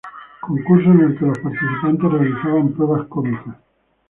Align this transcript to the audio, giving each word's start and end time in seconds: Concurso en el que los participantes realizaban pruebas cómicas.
Concurso 0.39 0.89
en 0.93 1.01
el 1.01 1.19
que 1.19 1.25
los 1.27 1.37
participantes 1.37 2.11
realizaban 2.11 2.71
pruebas 2.73 3.07
cómicas. 3.07 3.55